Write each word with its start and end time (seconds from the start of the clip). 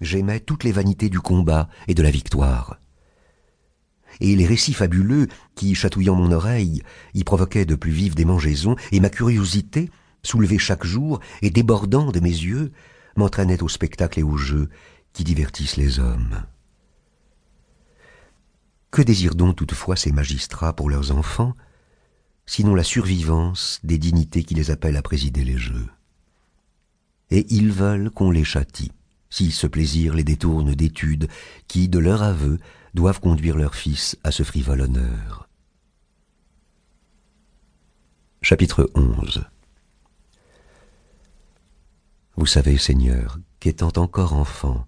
j'aimais 0.00 0.40
toutes 0.40 0.64
les 0.64 0.72
vanités 0.72 1.08
du 1.08 1.20
combat 1.20 1.68
et 1.88 1.94
de 1.94 2.02
la 2.02 2.10
victoire. 2.10 2.80
Et 4.20 4.34
les 4.34 4.46
récits 4.46 4.72
fabuleux 4.72 5.28
qui, 5.54 5.74
chatouillant 5.74 6.14
mon 6.14 6.32
oreille, 6.32 6.82
y 7.14 7.24
provoquaient 7.24 7.66
de 7.66 7.74
plus 7.74 7.90
vives 7.90 8.14
démangeaisons, 8.14 8.76
et 8.92 9.00
ma 9.00 9.10
curiosité, 9.10 9.90
soulevée 10.22 10.58
chaque 10.58 10.84
jour 10.84 11.20
et 11.42 11.50
débordant 11.50 12.10
de 12.10 12.20
mes 12.20 12.30
yeux, 12.30 12.72
m'entraînaient 13.16 13.62
au 13.62 13.68
spectacle 13.68 14.20
et 14.20 14.22
au 14.22 14.36
jeu 14.36 14.68
qui 15.12 15.24
divertissent 15.24 15.76
les 15.76 15.98
hommes. 15.98 16.42
Que 18.90 19.02
désirent 19.02 19.34
donc 19.34 19.56
toutefois 19.56 19.96
ces 19.96 20.12
magistrats 20.12 20.74
pour 20.74 20.88
leurs 20.88 21.12
enfants, 21.12 21.54
sinon 22.46 22.74
la 22.74 22.84
survivance 22.84 23.80
des 23.84 23.98
dignités 23.98 24.44
qui 24.44 24.54
les 24.54 24.70
appellent 24.70 24.96
à 24.96 25.02
présider 25.02 25.44
les 25.44 25.58
jeux? 25.58 25.88
Et 27.30 27.46
ils 27.50 27.72
veulent 27.72 28.10
qu'on 28.10 28.30
les 28.30 28.44
châtie, 28.44 28.92
si 29.30 29.50
ce 29.50 29.66
plaisir 29.66 30.14
les 30.14 30.24
détourne 30.24 30.74
d'études 30.74 31.28
qui, 31.68 31.88
de 31.88 31.98
leur 31.98 32.22
aveu, 32.22 32.58
doivent 32.94 33.20
conduire 33.20 33.56
leurs 33.56 33.74
fils 33.74 34.16
à 34.24 34.30
ce 34.30 34.42
frivole 34.42 34.80
honneur. 34.80 35.48
Chapitre 38.42 38.90
11 38.94 39.44
Vous 42.36 42.46
savez, 42.46 42.78
Seigneur, 42.78 43.38
qu'étant 43.60 43.92
encore 43.96 44.32
enfant, 44.32 44.86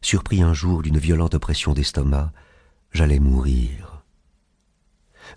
surpris 0.00 0.42
un 0.42 0.54
jour 0.54 0.82
d'une 0.82 0.98
violente 0.98 1.34
oppression 1.34 1.72
d'estomac, 1.74 2.32
j'allais 2.92 3.18
mourir. 3.18 4.02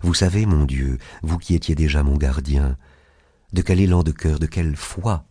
Vous 0.02 0.14
savez, 0.14 0.46
mon 0.46 0.64
Dieu, 0.64 0.98
vous 1.22 1.38
qui 1.38 1.54
étiez 1.54 1.74
déjà 1.74 2.02
mon 2.02 2.16
gardien, 2.16 2.76
de 3.52 3.62
quel 3.62 3.80
élan 3.80 4.02
de 4.02 4.12
cœur, 4.12 4.38
de 4.38 4.46
quelle 4.46 4.76
foi 4.76 5.24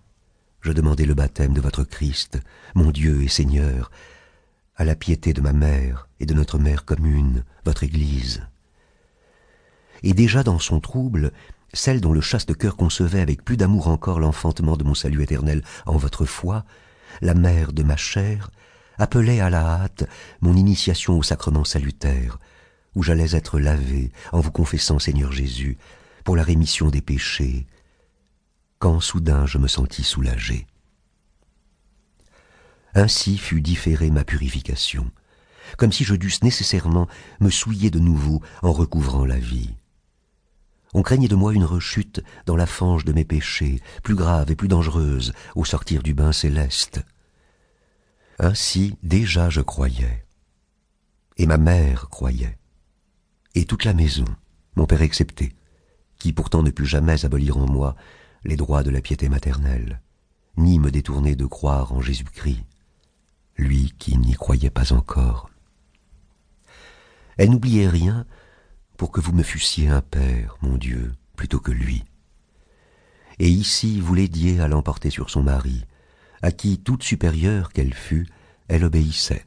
je 0.65 0.71
demandais 0.71 1.05
le 1.05 1.13
baptême 1.13 1.53
de 1.53 1.61
votre 1.61 1.83
Christ, 1.83 2.39
mon 2.73 2.89
Dieu 2.89 3.21
et 3.21 3.27
Seigneur, 3.27 3.91
à 4.75 4.83
la 4.83 4.95
piété 4.95 5.31
de 5.31 5.39
ma 5.39 5.53
mère 5.53 6.09
et 6.19 6.25
de 6.25 6.33
notre 6.33 6.57
mère 6.57 6.85
commune, 6.85 7.43
votre 7.65 7.83
Église. 7.83 8.41
Et 10.01 10.13
déjà 10.13 10.41
dans 10.41 10.57
son 10.57 10.79
trouble, 10.79 11.31
celle 11.71 12.01
dont 12.01 12.13
le 12.13 12.21
chaste 12.21 12.57
cœur 12.57 12.77
concevait 12.77 13.21
avec 13.21 13.45
plus 13.45 13.57
d'amour 13.57 13.89
encore 13.89 14.19
l'enfantement 14.19 14.75
de 14.75 14.83
mon 14.83 14.95
salut 14.95 15.21
éternel 15.21 15.61
en 15.85 15.97
votre 15.97 16.25
foi, 16.25 16.65
la 17.21 17.35
mère 17.35 17.71
de 17.71 17.83
ma 17.83 17.95
chair, 17.95 18.49
appelait 18.97 19.41
à 19.41 19.51
la 19.51 19.83
hâte 19.83 20.09
mon 20.41 20.55
initiation 20.55 21.15
au 21.15 21.21
sacrement 21.21 21.63
salutaire, 21.63 22.39
où 22.95 23.03
j'allais 23.03 23.35
être 23.35 23.59
lavé 23.59 24.11
en 24.31 24.39
vous 24.39 24.51
confessant, 24.51 24.97
Seigneur 24.97 25.31
Jésus, 25.31 25.77
pour 26.23 26.35
la 26.35 26.41
rémission 26.41 26.89
des 26.89 27.01
péchés, 27.01 27.67
quand 28.79 28.99
soudain 28.99 29.45
je 29.45 29.57
me 29.57 29.67
sentis 29.67 30.03
soulagé. 30.03 30.67
Ainsi 32.93 33.37
fut 33.37 33.61
différée 33.61 34.09
ma 34.09 34.23
purification, 34.23 35.11
comme 35.77 35.91
si 35.91 36.03
je 36.03 36.15
dusse 36.15 36.43
nécessairement 36.43 37.07
me 37.39 37.49
souiller 37.49 37.89
de 37.89 37.99
nouveau 37.99 38.41
en 38.61 38.71
recouvrant 38.71 39.25
la 39.25 39.37
vie. 39.37 39.75
On 40.93 41.01
craignait 41.01 41.27
de 41.27 41.35
moi 41.35 41.53
une 41.53 41.65
rechute 41.65 42.23
dans 42.45 42.55
la 42.55 42.65
fange 42.65 43.03
de 43.03 43.11
mes 43.11 43.25
péchés, 43.25 43.81
plus 44.01 44.15
grave 44.15 44.49
et 44.49 44.55
plus 44.55 44.69
dangereuse 44.69 45.33
au 45.55 45.65
sortir 45.65 46.01
du 46.01 46.13
bain 46.13 46.31
céleste. 46.31 47.01
Ainsi 48.39 48.97
déjà 49.03 49.49
je 49.49 49.61
croyais. 49.61 50.25
Et 51.37 51.47
ma 51.47 51.57
mère 51.57 52.07
croyait. 52.09 52.57
Et 53.55 53.65
toute 53.65 53.83
la 53.83 53.93
maison, 53.93 54.25
mon 54.77 54.85
père 54.85 55.01
excepté, 55.01 55.53
qui 56.17 56.31
pourtant 56.31 56.63
ne 56.63 56.69
put 56.69 56.85
jamais 56.85 57.25
abolir 57.25 57.57
en 57.57 57.65
moi 57.65 57.95
les 58.45 58.55
droits 58.55 58.83
de 58.83 58.91
la 58.91 59.01
piété 59.01 59.27
maternelle, 59.27 60.01
ni 60.55 60.79
me 60.79 60.91
détourner 60.91 61.35
de 61.35 61.45
croire 61.45 61.91
en 61.91 62.01
Jésus-Christ, 62.01 62.63
lui 63.57 63.93
qui 63.97 64.17
n'y 64.17 64.33
croyait 64.33 64.69
pas 64.69 64.93
encore. 64.93 65.49
Elle 67.37 67.49
n'oubliait 67.49 67.89
rien 67.89 68.25
pour 68.97 69.11
que 69.11 69.19
vous 69.19 69.33
me 69.33 69.43
fussiez 69.43 69.89
un 69.89 70.01
père, 70.01 70.57
mon 70.61 70.77
Dieu, 70.77 71.13
plutôt 71.35 71.59
que 71.59 71.71
lui. 71.71 72.05
Et 73.39 73.49
ici 73.49 73.99
vous 73.99 74.13
l'aidiez 74.13 74.61
à 74.61 74.67
l'emporter 74.67 75.09
sur 75.09 75.29
son 75.29 75.43
mari, 75.43 75.83
à 76.41 76.51
qui, 76.51 76.77
toute 76.77 77.03
supérieure 77.03 77.73
qu'elle 77.73 77.93
fût, 77.93 78.27
elle 78.67 78.85
obéissait, 78.85 79.45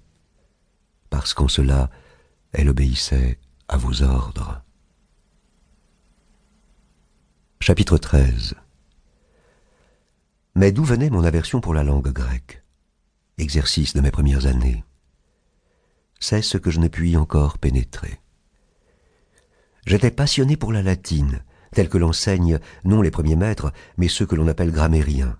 parce 1.08 1.32
qu'en 1.34 1.48
cela, 1.48 1.90
elle 2.52 2.68
obéissait 2.68 3.38
à 3.68 3.76
vos 3.76 4.02
ordres. 4.02 4.62
Chapitre 7.60 7.98
13 7.98 8.56
Mais 10.58 10.72
d'où 10.72 10.82
venait 10.82 11.08
mon 11.08 11.22
aversion 11.22 11.60
pour 11.60 11.72
la 11.72 11.84
langue 11.84 12.10
grecque? 12.10 12.64
Exercice 13.38 13.94
de 13.94 14.00
mes 14.00 14.10
premières 14.10 14.46
années. 14.46 14.82
C'est 16.18 16.42
ce 16.42 16.58
que 16.58 16.72
je 16.72 16.80
ne 16.80 16.88
puis 16.88 17.16
encore 17.16 17.58
pénétrer. 17.58 18.18
J'étais 19.86 20.10
passionné 20.10 20.56
pour 20.56 20.72
la 20.72 20.82
latine, 20.82 21.44
telle 21.70 21.88
que 21.88 21.96
l'enseignent 21.96 22.58
non 22.82 23.02
les 23.02 23.12
premiers 23.12 23.36
maîtres, 23.36 23.72
mais 23.98 24.08
ceux 24.08 24.26
que 24.26 24.34
l'on 24.34 24.48
appelle 24.48 24.72
grammairiens. 24.72 25.38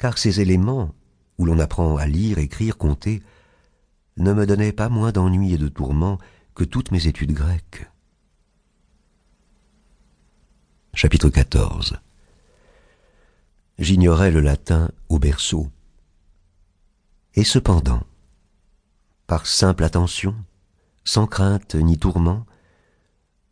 Car 0.00 0.18
ces 0.18 0.40
éléments, 0.40 0.92
où 1.38 1.44
l'on 1.44 1.60
apprend 1.60 1.96
à 1.96 2.08
lire, 2.08 2.38
écrire, 2.38 2.78
compter, 2.78 3.22
ne 4.16 4.32
me 4.32 4.44
donnaient 4.44 4.72
pas 4.72 4.88
moins 4.88 5.12
d'ennui 5.12 5.54
et 5.54 5.58
de 5.58 5.68
tourments 5.68 6.18
que 6.56 6.64
toutes 6.64 6.90
mes 6.90 7.06
études 7.06 7.32
grecques. 7.32 7.88
Chapitre 10.94 11.28
14 11.28 12.00
J'ignorais 13.78 14.30
le 14.30 14.40
latin 14.40 14.90
au 15.10 15.18
berceau. 15.18 15.70
Et 17.34 17.44
cependant, 17.44 18.02
par 19.26 19.46
simple 19.46 19.84
attention, 19.84 20.34
sans 21.04 21.26
crainte 21.26 21.74
ni 21.74 21.98
tourment, 21.98 22.46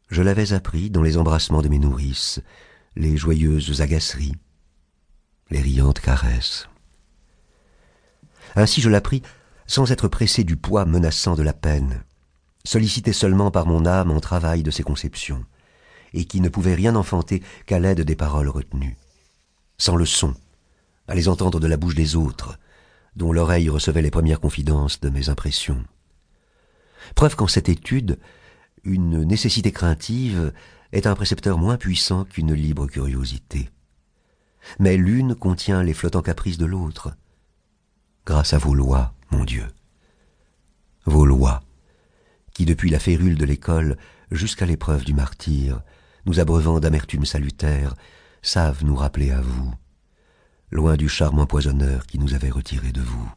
je 0.08 0.22
l'avais 0.22 0.54
appris 0.54 0.88
dans 0.88 1.02
les 1.02 1.18
embrassements 1.18 1.60
de 1.60 1.68
mes 1.68 1.78
nourrices, 1.78 2.40
les 2.96 3.18
joyeuses 3.18 3.82
agaceries, 3.82 4.36
les 5.50 5.60
riantes 5.60 6.00
caresses. 6.00 6.70
Ainsi 8.56 8.80
je 8.80 8.88
l'appris 8.88 9.20
sans 9.66 9.92
être 9.92 10.08
pressé 10.08 10.42
du 10.42 10.56
poids 10.56 10.86
menaçant 10.86 11.34
de 11.34 11.42
la 11.42 11.52
peine, 11.52 12.02
sollicité 12.64 13.12
seulement 13.12 13.50
par 13.50 13.66
mon 13.66 13.84
âme 13.84 14.10
en 14.10 14.20
travail 14.20 14.62
de 14.62 14.70
ses 14.70 14.84
conceptions, 14.84 15.44
et 16.14 16.24
qui 16.24 16.40
ne 16.40 16.48
pouvait 16.48 16.74
rien 16.74 16.96
enfanter 16.96 17.42
qu'à 17.66 17.78
l'aide 17.78 18.00
des 18.00 18.16
paroles 18.16 18.48
retenues, 18.48 18.96
sans 19.78 19.96
le 19.96 20.06
son, 20.06 20.34
à 21.08 21.14
les 21.14 21.28
entendre 21.28 21.60
de 21.60 21.66
la 21.66 21.76
bouche 21.76 21.94
des 21.94 22.16
autres, 22.16 22.58
dont 23.16 23.32
l'oreille 23.32 23.68
recevait 23.68 24.02
les 24.02 24.10
premières 24.10 24.40
confidences 24.40 25.00
de 25.00 25.10
mes 25.10 25.28
impressions. 25.28 25.84
Preuve 27.14 27.36
qu'en 27.36 27.46
cette 27.46 27.68
étude, 27.68 28.18
une 28.82 29.22
nécessité 29.22 29.72
craintive 29.72 30.52
est 30.92 31.06
un 31.06 31.14
précepteur 31.14 31.58
moins 31.58 31.76
puissant 31.76 32.24
qu'une 32.24 32.54
libre 32.54 32.86
curiosité. 32.86 33.70
Mais 34.78 34.96
l'une 34.96 35.34
contient 35.34 35.82
les 35.82 35.94
flottants 35.94 36.22
caprices 36.22 36.58
de 36.58 36.66
l'autre, 36.66 37.14
grâce 38.24 38.54
à 38.54 38.58
vos 38.58 38.74
lois, 38.74 39.12
mon 39.30 39.44
Dieu. 39.44 39.66
Vos 41.04 41.26
lois, 41.26 41.62
qui 42.54 42.64
depuis 42.64 42.90
la 42.90 42.98
férule 42.98 43.36
de 43.36 43.44
l'école 43.44 43.98
jusqu'à 44.30 44.66
l'épreuve 44.66 45.04
du 45.04 45.12
martyr, 45.12 45.82
nous 46.24 46.40
abreuvant 46.40 46.80
d'amertume 46.80 47.26
salutaire, 47.26 47.94
savent 48.44 48.84
nous 48.84 48.94
rappeler 48.94 49.30
à 49.30 49.40
vous, 49.40 49.74
loin 50.70 50.96
du 50.96 51.08
charme 51.08 51.38
empoisonneur 51.38 52.06
qui 52.06 52.18
nous 52.18 52.34
avait 52.34 52.50
retirés 52.50 52.92
de 52.92 53.00
vous. 53.00 53.32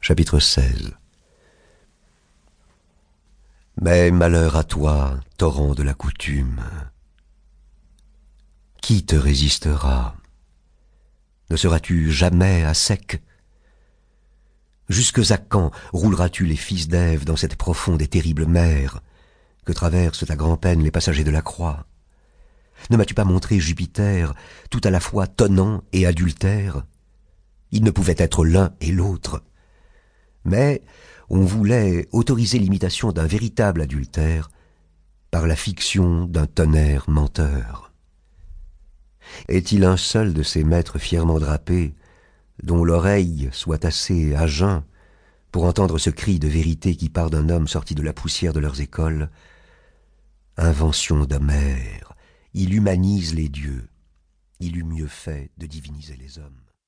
Chapitre 0.00 0.38
16 0.38 0.94
Mais 3.82 4.10
malheur 4.10 4.56
à 4.56 4.64
toi, 4.64 5.18
torrent 5.36 5.74
de 5.74 5.82
la 5.82 5.94
coutume. 5.94 6.62
Qui 8.80 9.04
te 9.04 9.16
résistera? 9.16 10.16
Ne 11.50 11.56
seras-tu 11.56 12.12
jamais 12.12 12.64
à 12.64 12.72
sec? 12.72 13.20
Jusque 14.88 15.30
à 15.30 15.38
quand 15.38 15.72
rouleras-tu 15.92 16.46
les 16.46 16.56
fils 16.56 16.88
d'Ève 16.88 17.24
dans 17.24 17.36
cette 17.36 17.56
profonde 17.56 18.00
et 18.00 18.08
terrible 18.08 18.46
mer? 18.46 19.02
Que 19.70 19.74
traversent 19.74 20.28
à 20.28 20.34
grand-peine 20.34 20.82
les 20.82 20.90
passagers 20.90 21.22
de 21.22 21.30
la 21.30 21.42
croix 21.42 21.86
Ne 22.90 22.96
m'as-tu 22.96 23.14
pas 23.14 23.24
montré 23.24 23.60
Jupiter 23.60 24.34
tout 24.68 24.80
à 24.82 24.90
la 24.90 24.98
fois 24.98 25.28
tonnant 25.28 25.84
et 25.92 26.06
adultère? 26.06 26.82
Il 27.70 27.84
ne 27.84 27.92
pouvait 27.92 28.16
être 28.18 28.44
l'un 28.44 28.72
et 28.80 28.90
l'autre. 28.90 29.44
Mais 30.44 30.82
on 31.28 31.42
voulait 31.42 32.08
autoriser 32.10 32.58
l'imitation 32.58 33.12
d'un 33.12 33.28
véritable 33.28 33.82
adultère 33.82 34.50
par 35.30 35.46
la 35.46 35.54
fiction 35.54 36.24
d'un 36.24 36.46
tonnerre 36.46 37.08
menteur. 37.08 37.92
Est-il 39.46 39.84
un 39.84 39.96
seul 39.96 40.34
de 40.34 40.42
ces 40.42 40.64
maîtres 40.64 40.98
fièrement 40.98 41.38
drapés, 41.38 41.94
dont 42.64 42.82
l'oreille 42.82 43.48
soit 43.52 43.84
assez 43.84 44.34
à 44.34 44.48
jeun 44.48 44.82
pour 45.52 45.64
entendre 45.64 45.98
ce 45.98 46.10
cri 46.10 46.40
de 46.40 46.48
vérité 46.48 46.96
qui 46.96 47.08
part 47.08 47.30
d'un 47.30 47.48
homme 47.48 47.68
sorti 47.68 47.94
de 47.94 48.02
la 48.02 48.12
poussière 48.12 48.52
de 48.52 48.58
leurs 48.58 48.80
écoles 48.80 49.30
Invention 50.62 51.24
d'Homère, 51.24 52.12
il 52.52 52.74
humanise 52.74 53.34
les 53.34 53.48
dieux, 53.48 53.88
il 54.58 54.76
eût 54.76 54.84
mieux 54.84 55.06
fait 55.06 55.50
de 55.56 55.64
diviniser 55.64 56.16
les 56.16 56.38
hommes. 56.38 56.60